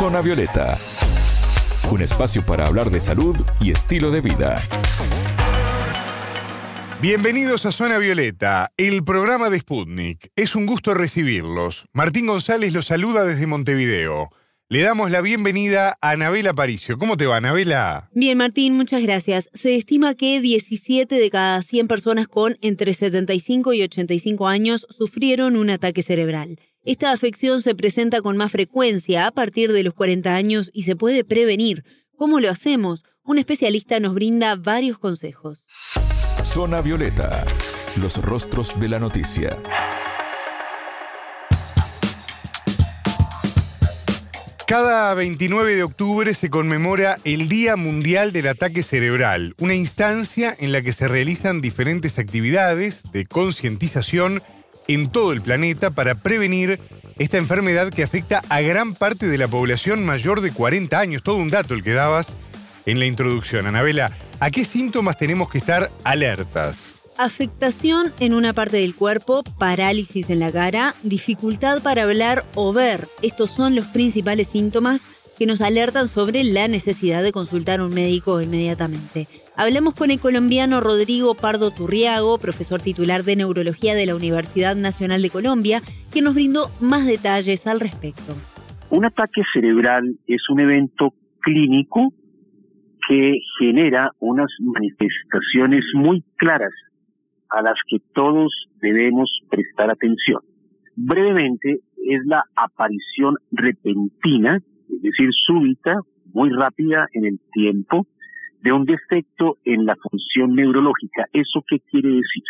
[0.00, 0.78] Zona Violeta,
[1.90, 4.58] un espacio para hablar de salud y estilo de vida.
[7.02, 10.30] Bienvenidos a Zona Violeta, el programa de Sputnik.
[10.36, 11.84] Es un gusto recibirlos.
[11.92, 14.30] Martín González los saluda desde Montevideo.
[14.70, 16.96] Le damos la bienvenida a Anabela Paricio.
[16.96, 18.08] ¿Cómo te va, Anabela?
[18.14, 19.50] Bien, Martín, muchas gracias.
[19.52, 25.56] Se estima que 17 de cada 100 personas con entre 75 y 85 años sufrieron
[25.56, 26.58] un ataque cerebral.
[26.82, 30.96] Esta afección se presenta con más frecuencia a partir de los 40 años y se
[30.96, 31.84] puede prevenir.
[32.16, 33.04] ¿Cómo lo hacemos?
[33.22, 35.66] Un especialista nos brinda varios consejos.
[36.42, 37.44] Zona Violeta,
[38.00, 39.58] los rostros de la noticia.
[44.66, 50.72] Cada 29 de octubre se conmemora el Día Mundial del Ataque Cerebral, una instancia en
[50.72, 54.42] la que se realizan diferentes actividades de concientización
[54.88, 56.80] en todo el planeta para prevenir
[57.18, 61.22] esta enfermedad que afecta a gran parte de la población mayor de 40 años.
[61.22, 62.28] Todo un dato el que dabas
[62.86, 63.66] en la introducción.
[63.66, 64.10] Anabela,
[64.40, 66.96] ¿a qué síntomas tenemos que estar alertas?
[67.18, 73.08] Afectación en una parte del cuerpo, parálisis en la cara, dificultad para hablar o ver.
[73.20, 75.02] Estos son los principales síntomas
[75.40, 79.26] que nos alertan sobre la necesidad de consultar a un médico inmediatamente.
[79.56, 85.22] Hablamos con el colombiano Rodrigo Pardo Turriago, profesor titular de neurología de la Universidad Nacional
[85.22, 85.80] de Colombia,
[86.12, 88.34] que nos brindó más detalles al respecto.
[88.90, 92.12] Un ataque cerebral es un evento clínico
[93.08, 96.74] que genera unas manifestaciones muy claras
[97.48, 100.42] a las que todos debemos prestar atención.
[100.96, 104.60] Brevemente, es la aparición repentina,
[105.00, 106.00] decir, súbita,
[106.32, 108.06] muy rápida en el tiempo,
[108.62, 111.26] de un defecto en la función neurológica.
[111.32, 112.44] ¿Eso qué quiere decir?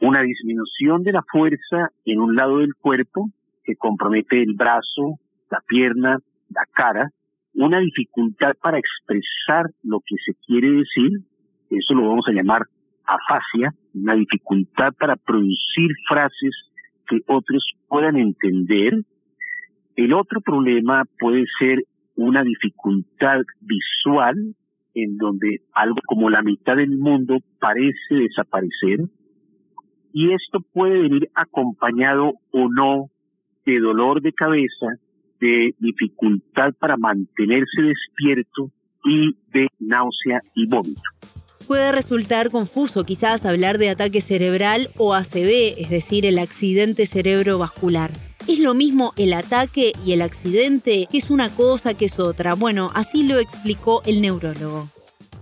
[0.00, 3.30] Una disminución de la fuerza en un lado del cuerpo
[3.64, 5.18] que compromete el brazo,
[5.50, 6.18] la pierna,
[6.50, 7.10] la cara,
[7.54, 11.10] una dificultad para expresar lo que se quiere decir,
[11.70, 12.66] eso lo vamos a llamar
[13.04, 16.54] afasia, una dificultad para producir frases
[17.08, 18.94] que otros puedan entender.
[19.96, 21.82] El otro problema puede ser
[22.16, 24.54] una dificultad visual,
[24.94, 29.00] en donde algo como la mitad del mundo parece desaparecer,
[30.12, 33.10] y esto puede venir acompañado o no
[33.66, 34.86] de dolor de cabeza,
[35.40, 38.70] de dificultad para mantenerse despierto
[39.04, 41.02] y de náusea y vómito.
[41.66, 48.10] Puede resultar confuso quizás hablar de ataque cerebral o ACV, es decir, el accidente cerebrovascular.
[48.48, 51.08] ¿Es lo mismo el ataque y el accidente?
[51.10, 52.54] ¿Qué es una cosa, que es otra?
[52.54, 54.86] Bueno, así lo explicó el neurólogo.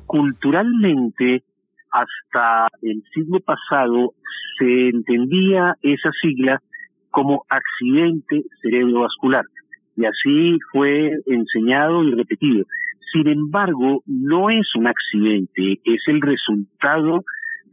[0.07, 1.43] Culturalmente,
[1.91, 4.15] hasta el siglo pasado,
[4.59, 6.63] se entendía esa sigla
[7.11, 9.45] como accidente cerebrovascular
[9.97, 12.65] y así fue enseñado y repetido.
[13.13, 17.23] Sin embargo, no es un accidente, es el resultado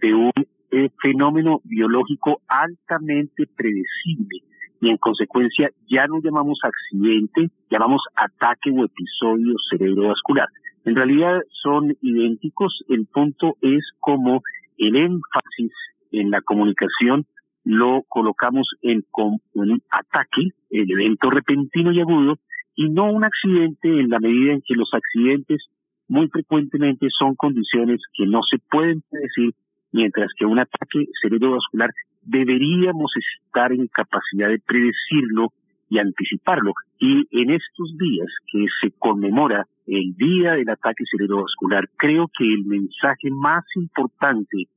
[0.01, 0.33] de un
[0.71, 4.50] eh, fenómeno biológico altamente predecible
[4.81, 10.49] y en consecuencia ya no llamamos accidente, llamamos ataque o episodio cerebrovascular.
[10.83, 14.41] En realidad son idénticos, el punto es como
[14.77, 15.71] el énfasis
[16.11, 17.25] en la comunicación
[17.63, 19.05] lo colocamos en
[19.53, 22.39] un ataque, el evento repentino y agudo,
[22.75, 25.67] y no un accidente en la medida en que los accidentes
[26.07, 29.53] muy frecuentemente son condiciones que no se pueden predecir,
[29.91, 35.53] mientras que un ataque cerebrovascular deberíamos estar en capacidad de predecirlo
[35.89, 36.73] y anticiparlo.
[36.99, 42.65] Y en estos días que se conmemora el Día del Ataque Cerebrovascular, creo que el
[42.65, 44.67] mensaje más importante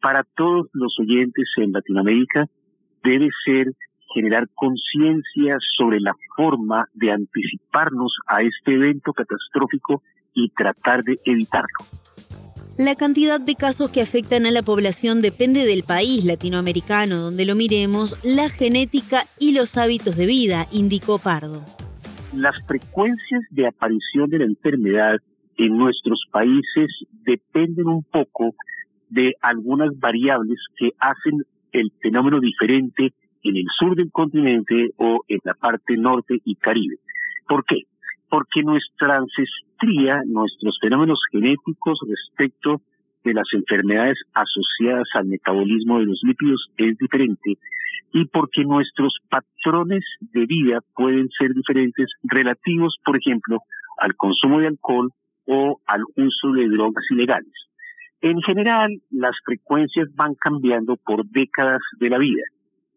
[0.00, 2.46] para todos los oyentes en Latinoamérica
[3.04, 3.72] debe ser
[4.14, 10.02] generar conciencia sobre la forma de anticiparnos a este evento catastrófico
[10.34, 12.01] y tratar de evitarlo.
[12.84, 17.54] La cantidad de casos que afectan a la población depende del país latinoamericano donde lo
[17.54, 21.62] miremos, la genética y los hábitos de vida, indicó Pardo.
[22.34, 25.20] Las frecuencias de aparición de la enfermedad
[25.58, 26.90] en nuestros países
[27.24, 28.56] dependen un poco
[29.10, 33.12] de algunas variables que hacen el fenómeno diferente
[33.44, 36.96] en el sur del continente o en la parte norte y caribe.
[37.46, 37.82] ¿Por qué?
[38.32, 42.80] Porque nuestra ancestría, nuestros fenómenos genéticos respecto
[43.24, 47.58] de las enfermedades asociadas al metabolismo de los lípidos es diferente
[48.14, 50.02] y porque nuestros patrones
[50.32, 53.58] de vida pueden ser diferentes relativos, por ejemplo,
[53.98, 55.10] al consumo de alcohol
[55.46, 57.52] o al uso de drogas ilegales.
[58.22, 62.44] En general, las frecuencias van cambiando por décadas de la vida.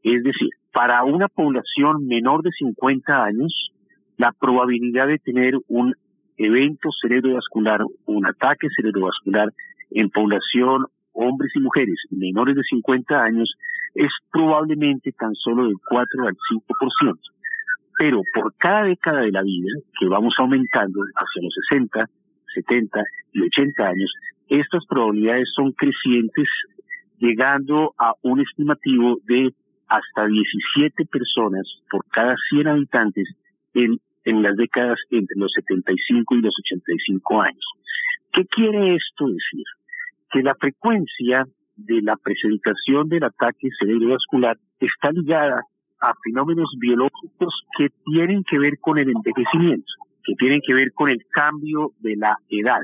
[0.01, 3.71] Es decir, para una población menor de 50 años,
[4.17, 5.93] la probabilidad de tener un
[6.37, 9.53] evento cerebrovascular, un ataque cerebrovascular
[9.91, 13.53] en población hombres y mujeres menores de 50 años
[13.93, 17.17] es probablemente tan solo del 4 al 5%.
[17.97, 22.05] Pero por cada década de la vida, que vamos aumentando hacia los 60,
[22.53, 24.13] 70 y 80 años,
[24.49, 26.47] estas probabilidades son crecientes,
[27.17, 29.53] llegando a un estimativo de
[29.87, 33.29] hasta 17 personas por cada 100 habitantes
[33.73, 37.65] en, en las décadas entre los 75 y los 85 años.
[38.31, 39.63] ¿Qué quiere esto decir?
[40.31, 41.45] Que la frecuencia
[41.77, 45.61] de la presentación del ataque cerebrovascular está ligada
[46.01, 49.91] a fenómenos biológicos que tienen que ver con el envejecimiento,
[50.23, 52.81] que tienen que ver con el cambio de la edad.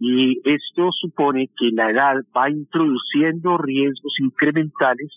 [0.00, 5.10] Y esto supone que la edad va introduciendo riesgos incrementales,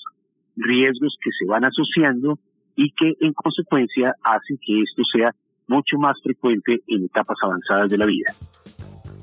[0.56, 2.39] riesgos que se van asociando
[2.75, 5.36] y que en consecuencia hacen que esto sea
[5.67, 8.33] mucho más frecuente en etapas avanzadas de la vida.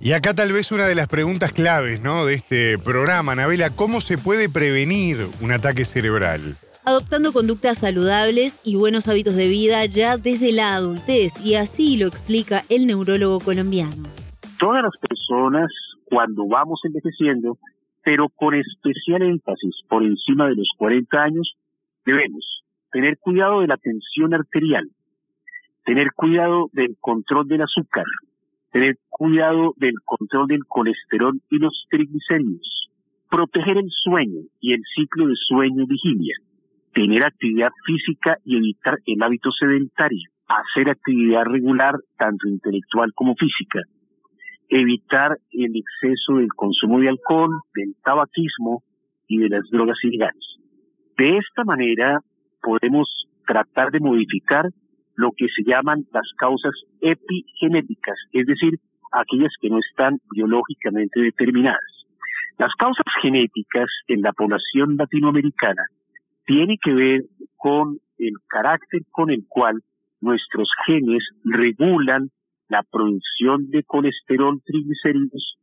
[0.01, 2.27] Y acá tal vez una de las preguntas claves ¿no?
[2.27, 6.57] de este programa, Nabela, ¿cómo se puede prevenir un ataque cerebral?
[6.85, 12.07] Adoptando conductas saludables y buenos hábitos de vida ya desde la adultez, y así lo
[12.07, 14.03] explica el neurólogo colombiano.
[14.59, 15.71] Todas las personas,
[16.05, 17.57] cuando vamos envejeciendo,
[18.03, 21.57] pero con especial énfasis por encima de los 40 años,
[22.05, 22.63] debemos
[22.93, 24.87] tener cuidado de la tensión arterial,
[25.85, 28.05] tener cuidado del control del azúcar,
[28.73, 32.91] tener cuidado del control del colesterol y los triglicéridos,
[33.31, 36.37] proteger el sueño y el ciclo de sueño-vigilia,
[36.93, 43.81] tener actividad física y evitar el hábito sedentario, hacer actividad regular tanto intelectual como física,
[44.69, 48.83] evitar el exceso del consumo de alcohol, del tabaquismo
[49.29, 50.45] y de las drogas ilegales.
[51.17, 52.21] De esta manera
[52.63, 53.09] podemos
[53.47, 54.71] tratar de modificar
[55.17, 58.79] lo que se llaman las causas epigenéticas, es decir,
[59.13, 62.07] aquellas que no están biológicamente determinadas.
[62.59, 65.85] Las causas genéticas en la población latinoamericana
[66.47, 67.23] tienen que ver
[67.57, 69.83] con el carácter con el cual
[70.21, 72.31] nuestros genes regulan
[72.69, 75.59] la producción de colesterol, triglicéridos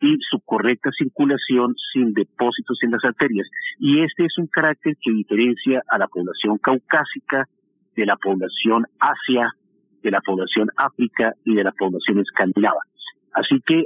[0.00, 3.48] y su correcta circulación sin depósitos en las arterias.
[3.78, 7.48] Y este es un carácter que diferencia a la población caucásica
[7.96, 9.52] de la población Asia,
[10.02, 12.80] de la población África y de la población escandinava.
[13.32, 13.84] Así que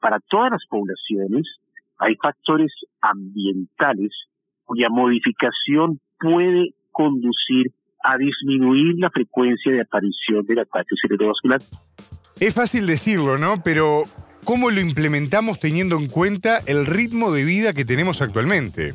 [0.00, 1.46] para todas las poblaciones
[1.98, 4.10] hay factores ambientales
[4.64, 7.72] cuya modificación puede conducir
[8.02, 11.60] a disminuir la frecuencia de aparición del ataque cerebrovascular.
[12.38, 13.56] Es fácil decirlo, ¿no?
[13.62, 14.02] Pero
[14.44, 18.94] ¿cómo lo implementamos teniendo en cuenta el ritmo de vida que tenemos actualmente?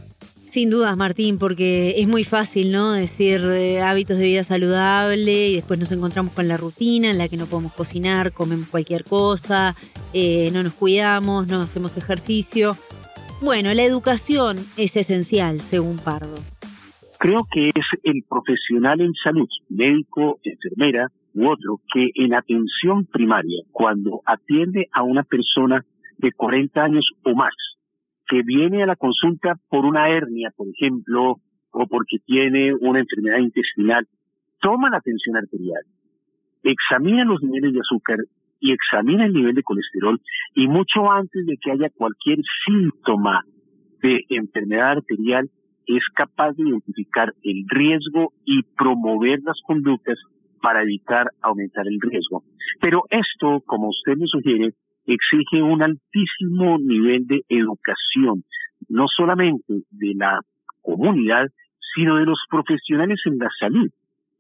[0.56, 2.94] Sin dudas, Martín, porque es muy fácil, ¿no?
[2.94, 7.28] Decir eh, hábitos de vida saludable y después nos encontramos con la rutina en la
[7.28, 9.76] que no podemos cocinar, comemos cualquier cosa,
[10.14, 12.78] eh, no nos cuidamos, no hacemos ejercicio.
[13.42, 16.38] Bueno, la educación es esencial, según Pardo.
[17.20, 23.62] Creo que es el profesional en salud, médico, enfermera u otro, que en atención primaria,
[23.74, 25.84] cuando atiende a una persona
[26.18, 27.52] de 40 años o más,
[28.28, 31.40] que viene a la consulta por una hernia, por ejemplo,
[31.72, 34.08] o porque tiene una enfermedad intestinal,
[34.60, 35.84] toma la tensión arterial,
[36.64, 38.18] examina los niveles de azúcar
[38.60, 40.20] y examina el nivel de colesterol
[40.56, 43.44] y mucho antes de que haya cualquier síntoma
[44.02, 45.50] de enfermedad arterial
[45.86, 50.18] es capaz de identificar el riesgo y promover las conductas
[50.62, 52.44] para evitar aumentar el riesgo.
[52.82, 54.74] Pero esto, como usted me sugiere,
[55.06, 58.44] exige un altísimo nivel de educación,
[58.90, 60.40] no solamente de la
[60.82, 61.48] comunidad,
[61.96, 63.90] sino de los profesionales en la salud,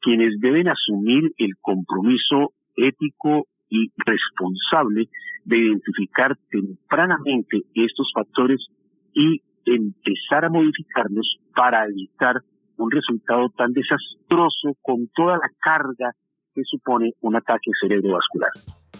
[0.02, 5.10] quienes deben asumir el compromiso ético y responsable
[5.46, 8.68] de identificar tempranamente estos factores
[9.14, 12.42] y empezar a modificarlos para evitar
[12.78, 16.12] un resultado tan desastroso con toda la carga
[16.54, 18.52] que supone un ataque cerebrovascular.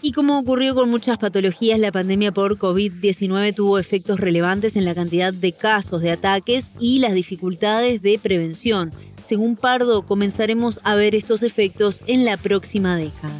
[0.02, 4.94] Y como ocurrió con muchas patologías, la pandemia por COVID-19 tuvo efectos relevantes en la
[4.94, 8.90] cantidad de casos de ataques y las dificultades de prevención.
[9.24, 13.34] Según Pardo, comenzaremos a ver estos efectos en la próxima década.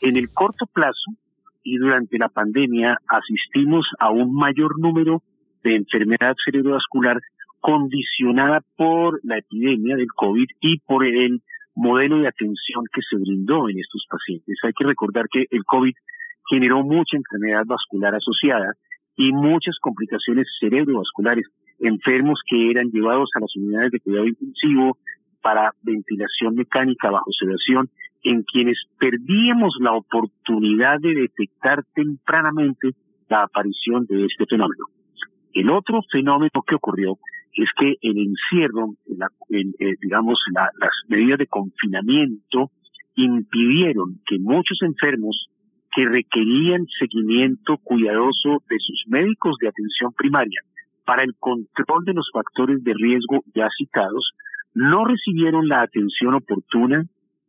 [0.00, 1.12] En el corto plazo
[1.62, 5.22] y durante la pandemia asistimos a un mayor número
[5.62, 7.20] de enfermedad cerebrovascular
[7.60, 11.42] condicionada por la epidemia del COVID y por el
[11.76, 14.58] modelo de atención que se brindó en estos pacientes.
[14.64, 15.94] Hay que recordar que el COVID
[16.50, 18.72] generó mucha enfermedad vascular asociada
[19.16, 21.46] y muchas complicaciones cerebrovasculares,
[21.78, 24.98] enfermos que eran llevados a las unidades de cuidado intensivo
[25.42, 27.88] para ventilación mecánica bajo sedación
[28.24, 32.90] en quienes perdíamos la oportunidad de detectar tempranamente
[33.28, 34.86] la aparición de este fenómeno.
[35.52, 37.18] El otro fenómeno que ocurrió
[37.56, 38.94] es que el encierro,
[39.50, 42.70] eh, digamos, las medidas de confinamiento
[43.14, 45.48] impidieron que muchos enfermos
[45.94, 50.60] que requerían seguimiento cuidadoso de sus médicos de atención primaria
[51.06, 54.32] para el control de los factores de riesgo ya citados,
[54.74, 57.04] no recibieron la atención oportuna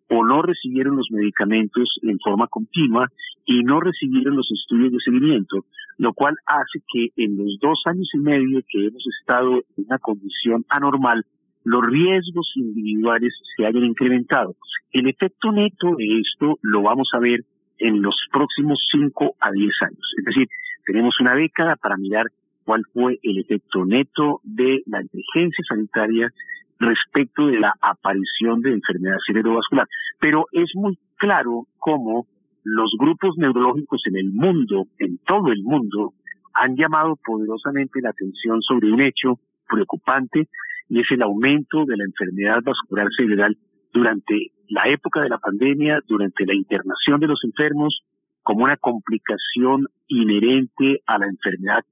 [0.09, 3.09] o no recibieron los medicamentos en forma continua
[3.45, 5.65] y no recibieron los estudios de seguimiento,
[5.97, 9.97] lo cual hace que en los dos años y medio que hemos estado en una
[9.99, 11.25] condición anormal,
[11.63, 14.55] los riesgos individuales se hayan incrementado.
[14.91, 17.41] El efecto neto de esto lo vamos a ver
[17.79, 20.13] en los próximos 5 a 10 años.
[20.17, 20.47] Es decir,
[20.85, 22.27] tenemos una década para mirar
[22.63, 26.31] cuál fue el efecto neto de la emergencia sanitaria
[26.79, 29.87] respecto de la aparición de enfermedad cerebrovascular.
[30.19, 32.27] Pero es muy claro cómo
[32.69, 36.13] los grupos neurológicos en el mundo, en todo el mundo,
[36.53, 40.49] han llamado poderosamente la atención sobre un hecho preocupante
[40.89, 43.57] y es el aumento de la enfermedad vascular cerebral
[43.93, 48.01] durante la época de la pandemia, durante la internación de los enfermos,
[48.43, 51.85] como una complicación inherente a la enfermedad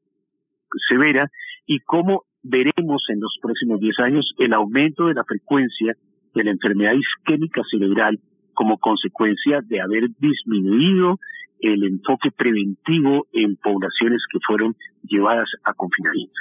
[0.89, 1.31] severa
[1.65, 5.95] y cómo veremos en los próximos 10 años el aumento de la frecuencia
[6.33, 8.19] de la enfermedad isquémica cerebral
[8.55, 11.19] como consecuencia de haber disminuido
[11.59, 16.33] el enfoque preventivo en poblaciones que fueron llevadas a confinamiento.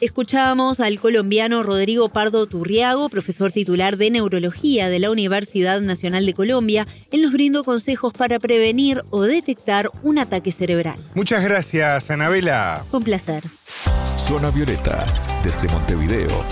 [0.00, 6.34] Escuchábamos al colombiano Rodrigo Pardo Turriago, profesor titular de neurología de la Universidad Nacional de
[6.34, 6.86] Colombia.
[7.10, 10.98] Él nos brindó consejos para prevenir o detectar un ataque cerebral.
[11.16, 12.84] Muchas gracias, Anabela.
[12.92, 13.42] Un placer.
[14.28, 15.04] Zona Violeta,
[15.42, 16.44] desde Montevideo,